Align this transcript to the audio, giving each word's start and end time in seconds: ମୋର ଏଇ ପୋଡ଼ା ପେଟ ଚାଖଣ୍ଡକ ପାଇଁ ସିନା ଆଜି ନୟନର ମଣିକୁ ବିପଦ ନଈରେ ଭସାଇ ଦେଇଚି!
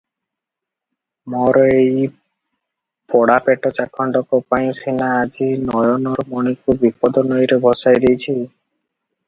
ମୋର 1.33 1.65
ଏଇ 1.73 2.07
ପୋଡ଼ା 3.13 3.35
ପେଟ 3.49 3.71
ଚାଖଣ୍ଡକ 3.77 4.41
ପାଇଁ 4.55 4.73
ସିନା 4.79 5.13
ଆଜି 5.21 5.51
ନୟନର 5.69 6.27
ମଣିକୁ 6.33 6.79
ବିପଦ 6.87 7.27
ନଈରେ 7.31 7.63
ଭସାଇ 7.69 8.05
ଦେଇଚି! 8.07 8.39